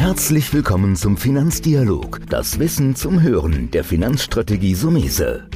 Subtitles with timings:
[0.00, 5.46] Herzlich willkommen zum Finanzdialog, das Wissen zum Hören der Finanzstrategie Sumese.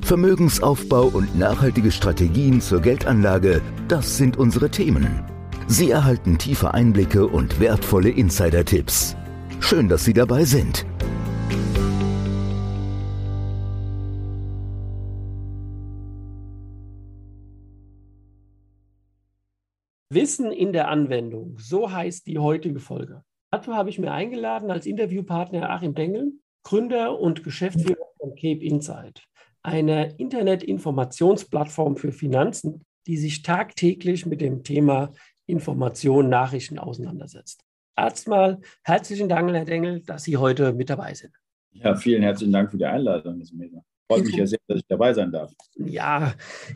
[0.00, 5.22] Vermögensaufbau und nachhaltige Strategien zur Geldanlage, das sind unsere Themen.
[5.68, 9.16] Sie erhalten tiefe Einblicke und wertvolle Insider-Tipps.
[9.60, 10.86] Schön, dass Sie dabei sind.
[20.08, 23.22] Wissen in der Anwendung, so heißt die heutige Folge.
[23.50, 26.32] Dazu habe ich mir eingeladen als Interviewpartner Achim Dengel,
[26.62, 29.24] Gründer und Geschäftsführer von Cape Insight,
[29.62, 35.12] eine Internet-Informationsplattform für Finanzen, die sich tagtäglich mit dem Thema
[35.46, 37.64] Information, Nachrichten auseinandersetzt.
[37.96, 41.34] Erstmal herzlichen Dank, Herr Dengel, dass Sie heute mit dabei sind.
[41.72, 43.84] Ja, vielen herzlichen Dank für die Einladung, Herr Mesa.
[44.10, 45.52] Freut mich ja sehr, dass ich dabei sein darf.
[45.76, 46.34] Ja,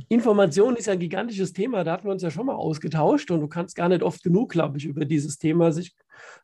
[0.08, 1.82] Information ist ein gigantisches Thema.
[1.82, 4.52] Da hatten wir uns ja schon mal ausgetauscht und du kannst gar nicht oft genug,
[4.52, 5.96] glaube ich, über dieses Thema sich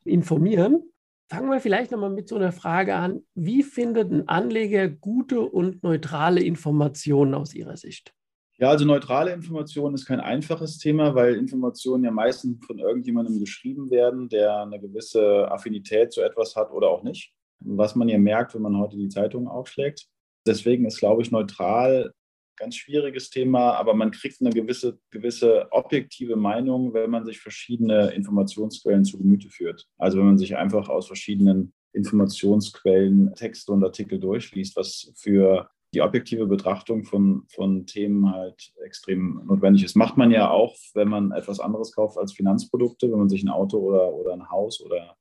[0.05, 0.83] informieren.
[1.29, 3.23] Fangen wir vielleicht nochmal mit so einer Frage an.
[3.37, 8.13] Wie findet ein Anleger gute und neutrale Informationen aus Ihrer Sicht?
[8.59, 13.91] Ja, also neutrale Information ist kein einfaches Thema, weil Informationen ja meistens von irgendjemandem geschrieben
[13.91, 17.33] werden, der eine gewisse Affinität zu etwas hat oder auch nicht.
[17.61, 20.09] Was man ja merkt, wenn man heute die Zeitung aufschlägt.
[20.51, 22.13] Deswegen ist, glaube ich, neutral
[22.57, 28.11] ganz schwieriges Thema, aber man kriegt eine gewisse, gewisse objektive Meinung, wenn man sich verschiedene
[28.11, 29.87] Informationsquellen zu Gemüte führt.
[29.97, 36.03] Also wenn man sich einfach aus verschiedenen Informationsquellen Texte und Artikel durchliest, was für die
[36.03, 39.97] objektive Betrachtung von, von Themen halt extrem notwendig ist.
[39.97, 43.49] Macht man ja auch, wenn man etwas anderes kauft als Finanzprodukte, wenn man sich ein
[43.49, 45.17] Auto oder, oder ein Haus oder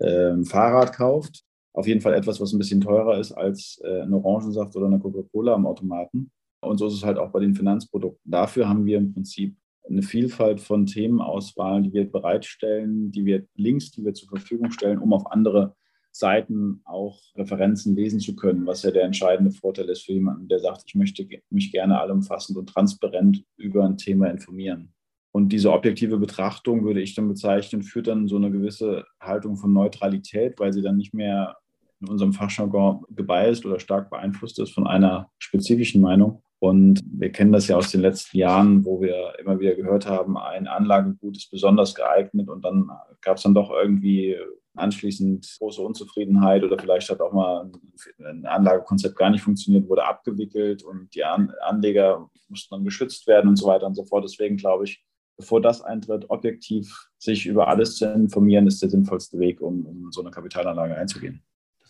[0.00, 4.14] ein Fahrrad kauft auf jeden Fall etwas, was ein bisschen teurer ist als äh, ein
[4.14, 6.30] Orangensaft oder eine Coca-Cola am Automaten.
[6.60, 8.30] Und so ist es halt auch bei den Finanzprodukten.
[8.30, 13.90] Dafür haben wir im Prinzip eine Vielfalt von Themenauswahlen, die wir bereitstellen, die wir Links,
[13.90, 15.74] die wir zur Verfügung stellen, um auf andere
[16.10, 20.60] Seiten auch Referenzen lesen zu können, was ja der entscheidende Vorteil ist für jemanden, der
[20.60, 24.94] sagt, ich möchte mich gerne allumfassend und transparent über ein Thema informieren.
[25.32, 29.72] Und diese objektive Betrachtung würde ich dann bezeichnen, führt dann so eine gewisse Haltung von
[29.72, 31.56] Neutralität, weil sie dann nicht mehr
[32.04, 36.42] in unserem Fachjargon gebiased oder stark beeinflusst ist von einer spezifischen Meinung.
[36.60, 40.38] Und wir kennen das ja aus den letzten Jahren, wo wir immer wieder gehört haben,
[40.38, 44.36] ein Anlagegut ist besonders geeignet und dann gab es dann doch irgendwie
[44.74, 47.70] anschließend große Unzufriedenheit oder vielleicht hat auch mal
[48.18, 53.56] ein Anlagekonzept gar nicht funktioniert, wurde abgewickelt und die Anleger mussten dann geschützt werden und
[53.56, 54.24] so weiter und so fort.
[54.24, 55.04] Deswegen glaube ich,
[55.36, 60.12] bevor das eintritt, objektiv sich über alles zu informieren, ist der sinnvollste Weg, um, um
[60.12, 61.42] so eine Kapitalanlage einzugehen.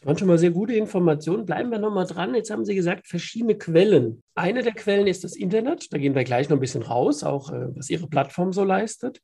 [0.05, 1.47] Das waren schon mal sehr gute Informationen.
[1.47, 2.35] Bleiben wir nochmal dran.
[2.35, 4.23] Jetzt haben Sie gesagt, verschiedene Quellen.
[4.35, 5.91] Eine der Quellen ist das Internet.
[5.95, 9.23] Da gehen wir gleich noch ein bisschen raus, auch äh, was Ihre Plattform so leistet.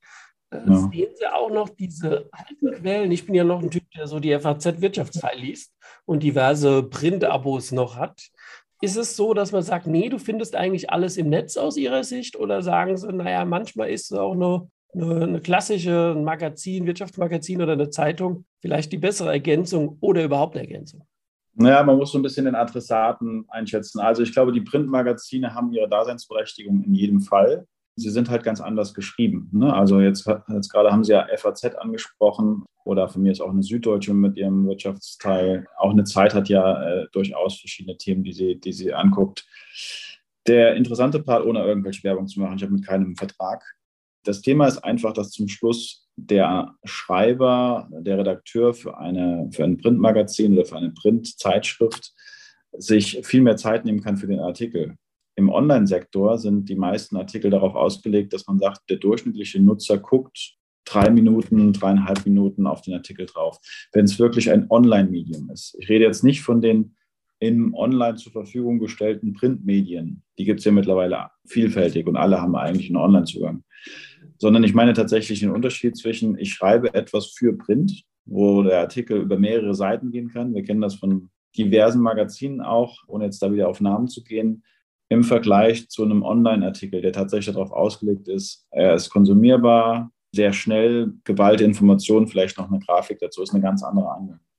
[0.48, 0.88] Äh, ja.
[0.90, 3.12] Sehen Sie auch noch diese alten Quellen?
[3.12, 5.70] Ich bin ja noch ein Typ, der so die FAZ-Wirtschaftsteil liest
[6.06, 8.30] und diverse Print-Abos noch hat.
[8.80, 12.04] Ist es so, dass man sagt, nee, du findest eigentlich alles im Netz aus Ihrer
[12.04, 12.36] Sicht?
[12.36, 17.90] Oder sagen Sie, naja, manchmal ist es auch nur eine, klassische Magazin, Wirtschaftsmagazin oder eine
[17.90, 21.04] Zeitung vielleicht die bessere Ergänzung oder überhaupt eine Ergänzung?
[21.54, 24.00] Naja, man muss so ein bisschen den Adressaten einschätzen.
[24.00, 27.66] Also ich glaube, die Printmagazine haben ihre Daseinsberechtigung in jedem Fall.
[27.96, 29.50] Sie sind halt ganz anders geschrieben.
[29.52, 29.74] Ne?
[29.74, 33.62] Also jetzt, jetzt gerade haben Sie ja FAZ angesprochen oder von mir ist auch eine
[33.62, 35.66] Süddeutsche mit ihrem Wirtschaftsteil.
[35.76, 39.46] Auch eine Zeit hat ja äh, durchaus verschiedene Themen, die sie, die sie anguckt.
[40.46, 43.62] Der interessante Part, ohne irgendwelche Werbung zu machen, ich habe mit keinem Vertrag,
[44.24, 49.78] das Thema ist einfach, dass zum Schluss der Schreiber, der Redakteur für, eine, für ein
[49.78, 52.12] Printmagazin oder für eine Printzeitschrift
[52.72, 54.96] sich viel mehr Zeit nehmen kann für den Artikel.
[55.36, 60.56] Im Online-Sektor sind die meisten Artikel darauf ausgelegt, dass man sagt, der durchschnittliche Nutzer guckt
[60.84, 63.58] drei Minuten, dreieinhalb Minuten auf den Artikel drauf,
[63.92, 65.76] wenn es wirklich ein Online-Medium ist.
[65.78, 66.96] Ich rede jetzt nicht von den
[67.40, 70.22] im online zur Verfügung gestellten Printmedien.
[70.38, 73.64] Die gibt es ja mittlerweile vielfältig und alle haben eigentlich einen Online-Zugang
[74.40, 79.20] sondern ich meine tatsächlich den Unterschied zwischen, ich schreibe etwas für Print, wo der Artikel
[79.20, 80.54] über mehrere Seiten gehen kann.
[80.54, 84.64] Wir kennen das von diversen Magazinen auch, ohne jetzt da wieder auf Namen zu gehen,
[85.10, 91.12] im Vergleich zu einem Online-Artikel, der tatsächlich darauf ausgelegt ist, er ist konsumierbar, sehr schnell,
[91.24, 94.49] geballte Informationen, vielleicht noch eine Grafik dazu, ist eine ganz andere Anwendung.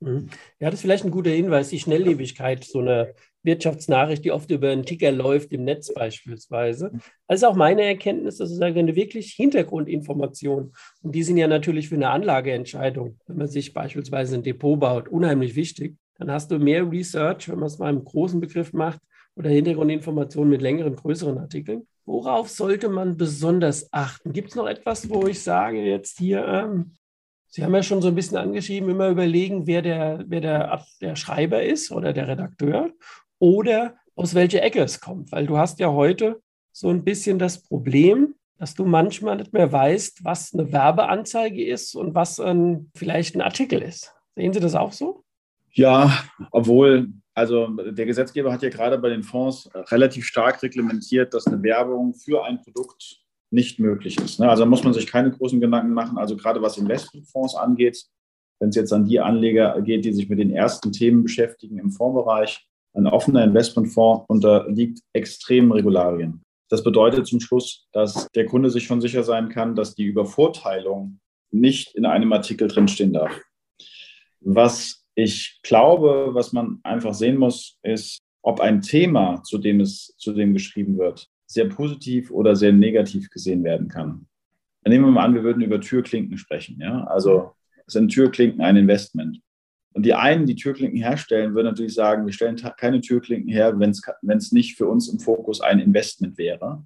[0.00, 0.30] Mhm.
[0.58, 4.70] Ja, das ist vielleicht ein guter Hinweis, die Schnelllebigkeit, so eine Wirtschaftsnachricht, die oft über
[4.70, 6.92] einen Ticker läuft, im Netz beispielsweise.
[7.26, 11.88] Also auch meine Erkenntnis, dass ich wenn du wirklich Hintergrundinformationen, und die sind ja natürlich
[11.88, 16.58] für eine Anlageentscheidung, wenn man sich beispielsweise ein Depot baut, unheimlich wichtig, dann hast du
[16.58, 19.00] mehr Research, wenn man es mal im großen Begriff macht,
[19.36, 21.86] oder Hintergrundinformationen mit längeren, größeren Artikeln.
[22.04, 24.32] Worauf sollte man besonders achten?
[24.32, 26.96] Gibt es noch etwas, wo ich sage, jetzt hier, ähm,
[27.52, 31.16] Sie haben ja schon so ein bisschen angeschrieben, immer überlegen, wer der, wer der, der
[31.16, 32.92] Schreiber ist oder der Redakteur
[33.40, 35.32] oder aus welcher Ecke es kommt.
[35.32, 39.72] Weil du hast ja heute so ein bisschen das Problem, dass du manchmal nicht mehr
[39.72, 44.14] weißt, was eine Werbeanzeige ist und was ein, vielleicht ein Artikel ist.
[44.36, 45.24] Sehen Sie das auch so?
[45.72, 46.12] Ja,
[46.52, 51.62] obwohl, also der Gesetzgeber hat ja gerade bei den Fonds relativ stark reglementiert, dass eine
[51.62, 53.19] Werbung für ein Produkt
[53.50, 54.40] nicht möglich ist.
[54.40, 54.48] Ne?
[54.48, 56.18] Also muss man sich keine großen Gedanken machen.
[56.18, 58.04] Also gerade was Investmentfonds angeht,
[58.60, 61.90] wenn es jetzt an die Anleger geht, die sich mit den ersten Themen beschäftigen im
[61.90, 66.42] Fondsbereich, ein offener Investmentfonds unterliegt extremen Regularien.
[66.68, 71.18] Das bedeutet zum Schluss, dass der Kunde sich schon sicher sein kann, dass die Übervorteilung
[71.50, 73.32] nicht in einem Artikel drinstehen darf.
[74.40, 80.14] Was ich glaube, was man einfach sehen muss, ist, ob ein Thema, zu dem es
[80.16, 84.26] zu dem geschrieben wird, sehr positiv oder sehr negativ gesehen werden kann.
[84.86, 86.78] Nehmen wir mal an, wir würden über Türklinken sprechen.
[86.80, 87.04] Ja?
[87.04, 87.52] Also
[87.86, 89.40] sind Türklinken ein Investment.
[89.92, 93.90] Und die einen, die Türklinken herstellen, würden natürlich sagen, wir stellen keine Türklinken her, wenn
[93.90, 96.84] es nicht für uns im Fokus ein Investment wäre.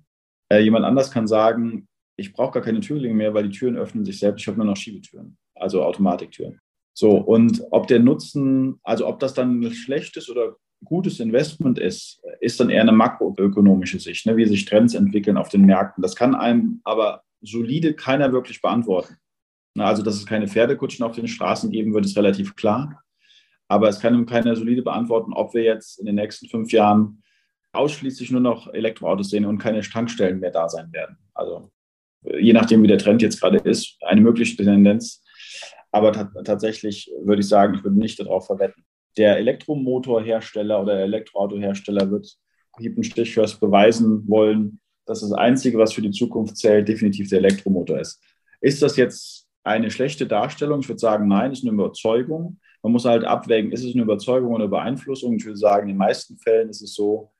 [0.49, 1.87] Äh, jemand anders kann sagen,
[2.17, 4.67] ich brauche gar keine Türklinken mehr, weil die Türen öffnen sich selbst, ich habe nur
[4.67, 6.59] noch Schiebetüren, also Automatiktüren.
[6.95, 12.23] So, und ob der Nutzen, also ob das dann ein schlechtes oder gutes Investment ist,
[12.41, 16.03] ist dann eher eine makroökonomische Sicht, ne, wie sich Trends entwickeln auf den Märkten.
[16.03, 19.17] Das kann einem aber solide keiner wirklich beantworten.
[19.79, 23.03] Also, dass es keine Pferdekutschen auf den Straßen geben wird, ist relativ klar.
[23.67, 27.23] Aber es kann ihm keiner solide beantworten, ob wir jetzt in den nächsten fünf Jahren
[27.73, 31.19] ausschließlich nur noch Elektroautos sehen und keine Tankstellen mehr da sein werden.
[31.35, 31.71] Also
[32.23, 35.25] je nachdem, wie der Trend jetzt gerade ist, eine mögliche Tendenz.
[35.91, 36.13] Aber
[36.45, 38.85] tatsächlich würde ich sagen, ich würde nicht darauf verwetten
[39.17, 42.37] der Elektromotorhersteller oder der Elektroautohersteller wird
[42.79, 47.39] hieb und stichfest beweisen wollen, dass das Einzige, was für die Zukunft zählt, definitiv der
[47.39, 48.21] Elektromotor ist.
[48.61, 50.81] Ist das jetzt eine schlechte Darstellung?
[50.81, 52.59] Ich würde sagen, nein, ist eine Überzeugung.
[52.83, 55.37] Man muss halt abwägen, ist es eine Überzeugung oder eine Beeinflussung?
[55.37, 57.31] Ich würde sagen, in den meisten Fällen ist es so,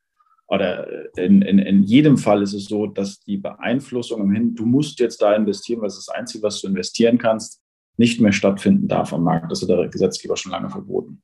[0.47, 4.67] oder in, in, in jedem Fall ist es so, dass die Beeinflussung im Hin, du
[4.67, 7.63] musst jetzt da investieren, weil es das Einzige, was du investieren kannst,
[7.97, 9.51] nicht mehr stattfinden darf am Markt.
[9.51, 11.23] Das hat der Gesetzgeber schon lange verboten.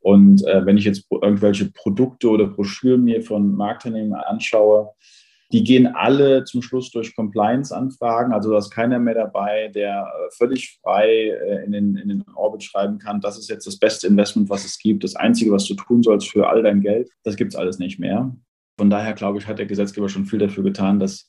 [0.00, 4.90] Und äh, wenn ich jetzt irgendwelche Produkte oder Broschüren mir von Marktteilnehmern anschaue,
[5.52, 8.32] die gehen alle zum Schluss durch Compliance-Anfragen.
[8.32, 12.24] Also da ist keiner mehr dabei, der äh, völlig frei äh, in den, in den
[12.34, 15.02] Orbit schreiben kann, das ist jetzt das beste Investment, was es gibt.
[15.02, 17.98] Das Einzige, was du tun sollst für all dein Geld, das gibt es alles nicht
[17.98, 18.34] mehr.
[18.78, 21.28] Von daher, glaube ich, hat der Gesetzgeber schon viel dafür getan, dass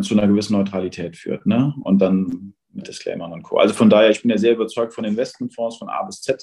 [0.00, 1.44] zu einer gewissen Neutralität führt.
[1.44, 1.74] Ne?
[1.82, 3.58] Und dann mit Disclaimern und Co.
[3.58, 6.42] Also von daher, ich bin ja sehr überzeugt von Investmentfonds von A bis Z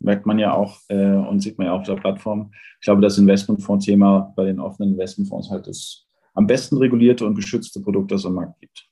[0.00, 2.52] merkt man ja auch äh, und sieht man ja auf der Plattform.
[2.80, 7.80] Ich glaube, das Investmentfonds-Thema bei den offenen Investmentfonds halt das am besten regulierte und geschützte
[7.80, 8.88] Produkt, das es am Markt gibt.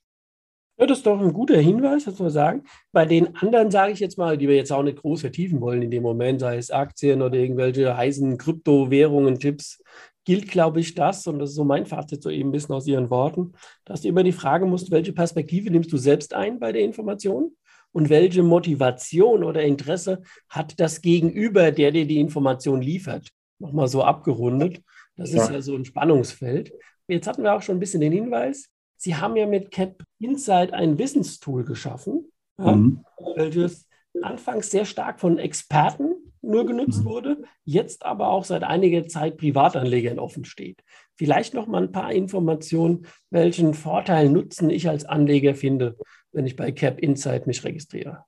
[0.79, 2.64] Ja, das ist doch ein guter Hinweis, das wir sagen.
[2.93, 5.81] Bei den anderen, sage ich jetzt mal, die wir jetzt auch nicht groß vertiefen wollen
[5.81, 9.82] in dem Moment, sei es Aktien oder irgendwelche heißen Kryptowährungen, Tipps,
[10.26, 12.87] gilt, glaube ich, das, und das ist so mein Fazit so eben ein bisschen aus
[12.87, 13.53] Ihren Worten,
[13.87, 17.53] dass du immer die Frage musst, welche Perspektive nimmst du selbst ein bei der Information?
[17.92, 23.30] Und welche Motivation oder Interesse hat das Gegenüber, der dir die Information liefert.
[23.58, 24.82] Nochmal so abgerundet.
[25.16, 25.42] Das ja.
[25.42, 26.72] ist ja so ein Spannungsfeld.
[27.08, 28.68] Jetzt hatten wir auch schon ein bisschen den Hinweis.
[28.96, 33.04] Sie haben ja mit Cap Insight ein Wissenstool geschaffen, mhm.
[33.34, 33.86] welches
[34.22, 37.08] anfangs sehr stark von Experten nur genutzt mhm.
[37.08, 40.82] wurde, jetzt aber auch seit einiger Zeit Privatanlegern offen steht.
[41.14, 45.96] Vielleicht noch mal ein paar Informationen, welchen Vorteil, Nutzen ich als Anleger finde,
[46.36, 48.24] wenn ich bei Cap Insight mich registriere?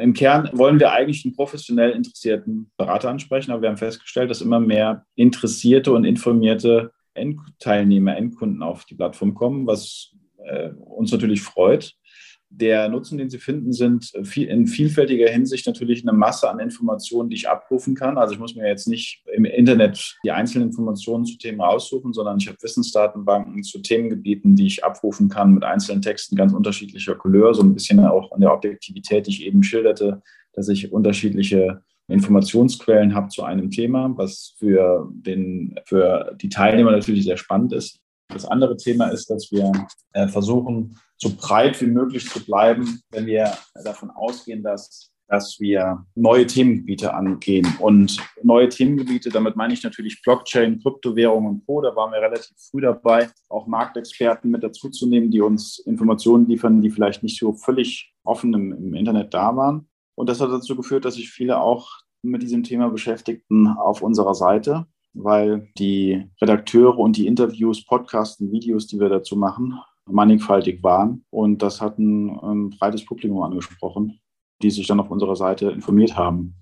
[0.00, 4.40] Im Kern wollen wir eigentlich einen professionell interessierten Berater ansprechen, aber wir haben festgestellt, dass
[4.40, 11.42] immer mehr interessierte und informierte Endteilnehmer, Endkunden auf die Plattform kommen, was äh, uns natürlich
[11.42, 11.96] freut
[12.50, 17.36] der Nutzen, den Sie finden, sind in vielfältiger Hinsicht natürlich eine Masse an Informationen, die
[17.36, 18.16] ich abrufen kann.
[18.16, 22.38] Also ich muss mir jetzt nicht im Internet die einzelnen Informationen zu Themen raussuchen, sondern
[22.38, 27.54] ich habe Wissensdatenbanken zu Themengebieten, die ich abrufen kann mit einzelnen Texten ganz unterschiedlicher Couleur,
[27.54, 33.14] so ein bisschen auch an der Objektivität, die ich eben schilderte, dass ich unterschiedliche Informationsquellen
[33.14, 38.00] habe zu einem Thema, was für, den, für die Teilnehmer natürlich sehr spannend ist.
[38.28, 39.72] Das andere Thema ist, dass wir
[40.12, 43.52] äh, versuchen, so breit wie möglich zu bleiben, wenn wir
[43.84, 47.66] davon ausgehen, dass, dass wir neue Themengebiete angehen.
[47.80, 51.80] Und neue Themengebiete, damit meine ich natürlich Blockchain, Kryptowährung und Co.
[51.80, 56.90] Da waren wir relativ früh dabei, auch Marktexperten mit dazuzunehmen, die uns Informationen liefern, die
[56.90, 59.88] vielleicht nicht so völlig offen im, im Internet da waren.
[60.14, 61.90] Und das hat dazu geführt, dass sich viele auch
[62.22, 68.52] mit diesem Thema beschäftigten auf unserer Seite weil die Redakteure und die Interviews, Podcasts und
[68.52, 71.24] Videos, die wir dazu machen, mannigfaltig waren.
[71.30, 74.20] Und das hat ein, ein breites Publikum angesprochen.
[74.62, 76.54] die sich dann auf unserer Seite informiert haben.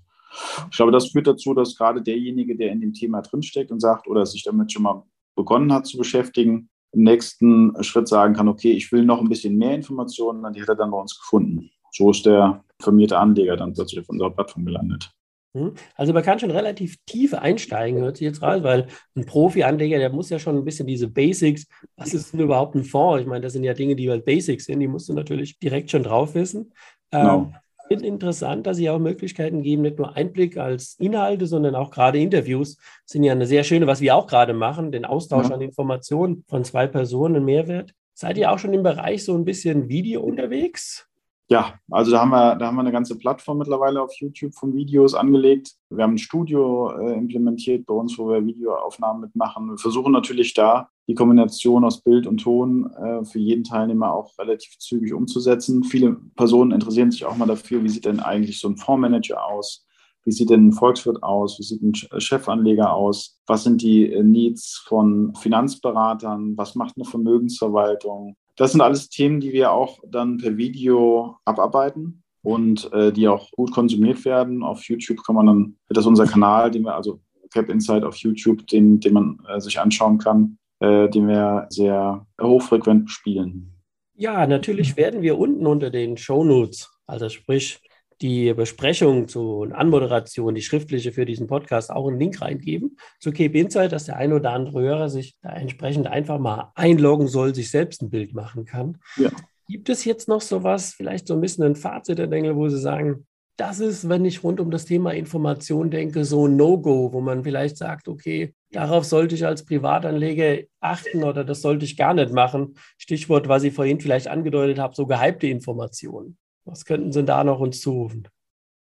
[0.69, 4.07] Ich glaube, das führt dazu, dass gerade derjenige, der in dem Thema drinsteckt und sagt
[4.07, 5.03] oder sich damit schon mal
[5.35, 9.57] begonnen hat zu beschäftigen, im nächsten Schritt sagen kann, okay, ich will noch ein bisschen
[9.57, 11.69] mehr Informationen, dann die hat er dann bei uns gefunden.
[11.91, 15.11] So ist der informierte Anleger dann plötzlich auf unserer Plattform gelandet.
[15.57, 15.73] Hm?
[15.95, 20.11] Also man kann schon relativ tief einsteigen, hört sich jetzt raus, weil ein Profi-Anleger, der
[20.11, 23.21] muss ja schon ein bisschen diese Basics, was ist denn überhaupt ein Fonds?
[23.21, 25.91] Ich meine, das sind ja Dinge, die halt Basics sind, die musst du natürlich direkt
[25.91, 26.73] schon drauf wissen.
[27.11, 27.35] Genau.
[27.35, 27.53] Ähm,
[27.87, 32.19] finde interessant, dass Sie auch Möglichkeiten geben, nicht nur Einblick als Inhalte, sondern auch gerade
[32.19, 35.55] Interviews sind ja eine sehr schöne, was wir auch gerade machen, den Austausch ja.
[35.55, 37.93] an Informationen von zwei Personen, ein Mehrwert.
[38.13, 41.06] Seid ihr auch schon im Bereich so ein bisschen Video unterwegs?
[41.49, 44.73] Ja, also da haben wir, da haben wir eine ganze Plattform mittlerweile auf YouTube von
[44.73, 45.75] Videos angelegt.
[45.89, 49.69] Wir haben ein Studio äh, implementiert bei uns, wo wir Videoaufnahmen mitmachen.
[49.69, 54.37] Wir versuchen natürlich da die Kombination aus Bild und Ton äh, für jeden Teilnehmer auch
[54.37, 55.85] relativ zügig umzusetzen.
[55.85, 59.85] Viele Personen interessieren sich auch mal dafür, wie sieht denn eigentlich so ein Fondsmanager aus?
[60.25, 61.57] Wie sieht denn ein Volkswirt aus?
[61.59, 63.39] Wie sieht ein Chefanleger aus?
[63.47, 66.57] Was sind die äh, Needs von Finanzberatern?
[66.57, 68.35] Was macht eine Vermögensverwaltung?
[68.57, 73.51] Das sind alles Themen, die wir auch dann per Video abarbeiten und äh, die auch
[73.51, 74.63] gut konsumiert werden.
[74.63, 77.21] Auf YouTube kann man dann, das ist unser Kanal, den wir, also
[77.53, 82.25] Cap Insight auf YouTube, den, den man äh, sich anschauen kann, äh, den wir sehr
[82.41, 83.73] hochfrequent spielen.
[84.15, 87.79] Ja, natürlich werden wir unten unter den Show Notes, also sprich
[88.21, 93.57] die Besprechung zu Anmoderation, die schriftliche für diesen Podcast, auch einen Link reingeben zu Cape
[93.57, 97.69] Insight, dass der ein oder andere Hörer sich da entsprechend einfach mal einloggen soll, sich
[97.69, 98.97] selbst ein Bild machen kann.
[99.17, 99.29] Ja.
[99.67, 102.79] Gibt es jetzt noch sowas, vielleicht so ein bisschen ein Fazit, Herr Dengel, wo Sie
[102.79, 107.21] sagen, das ist, wenn ich rund um das Thema Information denke, so ein No-Go, wo
[107.21, 112.13] man vielleicht sagt, okay, darauf sollte ich als Privatanleger achten oder das sollte ich gar
[112.13, 112.75] nicht machen.
[112.97, 116.37] Stichwort, was ich vorhin vielleicht angedeutet habe, so gehypte Informationen.
[116.67, 118.27] Was könnten Sie da noch uns zurufen?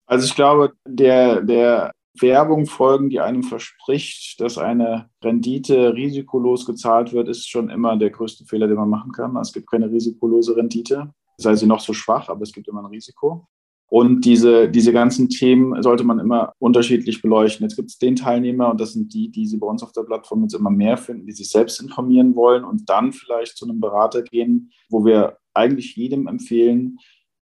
[0.05, 7.13] Also ich glaube, der, der Werbung folgen, die einem verspricht, dass eine Rendite risikolos gezahlt
[7.13, 9.35] wird, ist schon immer der größte Fehler, den man machen kann.
[9.37, 12.87] Es gibt keine risikolose Rendite, sei sie noch so schwach, aber es gibt immer ein
[12.87, 13.47] Risiko.
[13.87, 17.65] Und diese, diese ganzen Themen sollte man immer unterschiedlich beleuchten.
[17.65, 20.03] Jetzt gibt es den Teilnehmer, und das sind die, die Sie bei uns auf der
[20.03, 23.81] Plattform jetzt immer mehr finden, die sich selbst informieren wollen und dann vielleicht zu einem
[23.81, 26.99] Berater gehen, wo wir eigentlich jedem empfehlen,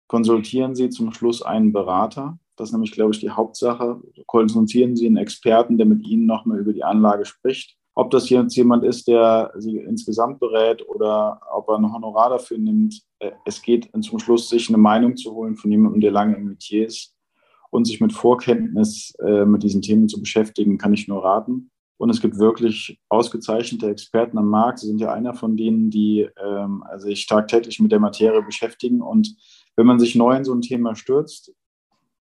[0.08, 2.38] konsultieren Sie zum Schluss einen Berater.
[2.56, 4.00] Das ist nämlich, glaube ich, die Hauptsache.
[4.26, 7.76] Konsultieren Sie einen Experten, der mit Ihnen nochmal über die Anlage spricht.
[7.94, 12.58] Ob das jetzt jemand ist, der Sie insgesamt berät oder ob er ein Honorar dafür
[12.58, 13.02] nimmt.
[13.18, 16.44] Äh, es geht zum Schluss, sich eine Meinung zu holen von jemandem, der lange im
[16.44, 17.14] Metier ist
[17.70, 21.70] und sich mit Vorkenntnis äh, mit diesen Themen zu beschäftigen, kann ich nur raten.
[21.96, 24.78] Und es gibt wirklich ausgezeichnete Experten am Markt.
[24.78, 29.36] Sie sind ja einer von denen, die ähm, sich tagtäglich mit der Materie beschäftigen und
[29.78, 31.54] wenn man sich neu in so ein Thema stürzt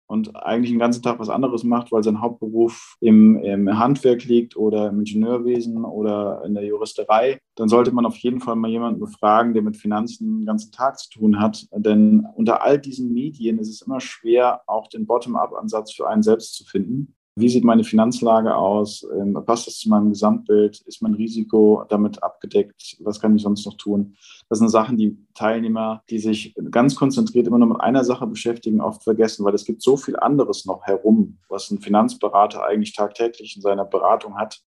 [0.09, 4.57] und eigentlich den ganzen Tag was anderes macht, weil sein Hauptberuf im, im Handwerk liegt
[4.57, 8.99] oder im Ingenieurwesen oder in der Juristerei, dann sollte man auf jeden Fall mal jemanden
[8.99, 11.69] befragen, der mit Finanzen den ganzen Tag zu tun hat.
[11.73, 16.55] Denn unter all diesen Medien ist es immer schwer, auch den Bottom-up-Ansatz für einen selbst
[16.55, 17.16] zu finden.
[17.39, 19.07] Wie sieht meine Finanzlage aus?
[19.15, 20.81] Ähm, passt das zu meinem Gesamtbild?
[20.87, 22.97] Ist mein Risiko damit abgedeckt?
[23.01, 24.17] Was kann ich sonst noch tun?
[24.49, 28.81] Das sind Sachen, die Teilnehmer, die sich ganz konzentriert immer nur mit einer Sache beschäftigen,
[28.81, 33.55] oft vergessen, weil es gibt so viel anderes noch herum, was ein Finanzberater eigentlich tagtäglich
[33.55, 34.63] in seiner Beratung hat,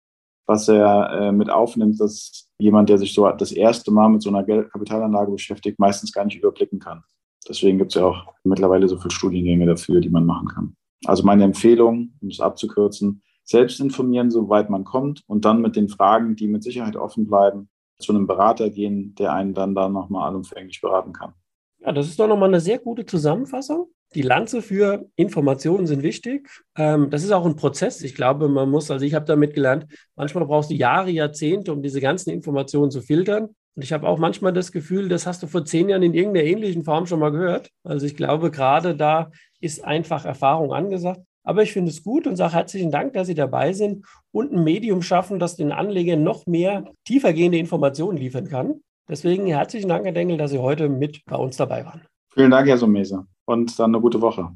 [0.46, 4.30] was er äh, mit aufnimmt, dass jemand, der sich so das erste Mal mit so
[4.30, 7.02] einer Kapitalanlage beschäftigt, meistens gar nicht überblicken kann.
[7.48, 10.76] Deswegen gibt es ja auch mittlerweile so viele Studiengänge dafür, die man machen kann.
[11.06, 15.90] Also meine Empfehlung, um es abzukürzen, selbst informieren, soweit man kommt und dann mit den
[15.90, 20.28] Fragen, die mit Sicherheit offen bleiben, zu einem Berater gehen, der einen dann da nochmal
[20.28, 21.34] allumfänglich beraten kann.
[21.80, 23.88] Ja, das ist doch nochmal eine sehr gute Zusammenfassung.
[24.16, 26.50] Die Lanze für Informationen sind wichtig.
[26.76, 28.02] Ähm, das ist auch ein Prozess.
[28.02, 29.86] Ich glaube, man muss, also ich habe damit gelernt,
[30.16, 33.50] manchmal brauchst du Jahre, Jahrzehnte, um diese ganzen Informationen zu filtern.
[33.78, 36.48] Und ich habe auch manchmal das Gefühl, das hast du vor zehn Jahren in irgendeiner
[36.48, 37.70] ähnlichen Form schon mal gehört.
[37.84, 39.30] Also ich glaube, gerade da
[39.62, 41.22] ist einfach Erfahrung angesagt.
[41.44, 44.64] Aber ich finde es gut und sage herzlichen Dank, dass Sie dabei sind und ein
[44.64, 48.82] Medium schaffen, das den Anlegern noch mehr tiefergehende Informationen liefern kann.
[49.08, 52.02] Deswegen herzlichen Dank, Herr Dengel, dass Sie heute mit bei uns dabei waren.
[52.34, 53.28] Vielen Dank, Herr Sumese.
[53.46, 54.56] Und dann eine gute Woche.